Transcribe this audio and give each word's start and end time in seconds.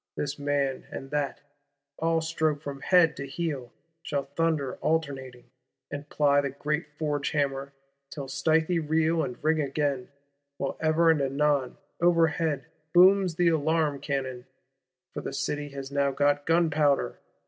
This 0.15 0.39
man 0.39 0.87
and 0.89 1.11
that, 1.11 1.41
all 1.99 2.21
stroke 2.21 2.63
from 2.63 2.81
head 2.81 3.15
to 3.17 3.27
heel, 3.27 3.71
shall 4.01 4.23
thunder 4.35 4.77
alternating, 4.77 5.51
and 5.91 6.09
ply 6.09 6.41
the 6.41 6.49
great 6.49 6.87
forge 6.97 7.29
hammer, 7.33 7.71
till 8.09 8.25
stithy 8.25 8.79
reel 8.79 9.23
and 9.23 9.37
ring 9.43 9.61
again; 9.61 10.09
while 10.57 10.75
ever 10.79 11.11
and 11.11 11.21
anon, 11.21 11.77
overhead, 12.01 12.65
booms 12.93 13.35
the 13.35 13.49
alarm 13.49 13.99
cannon,—for 13.99 15.21
the 15.21 15.33
City 15.33 15.69
has 15.69 15.91
now 15.91 16.09
got 16.09 16.47
gunpowder. 16.47 17.19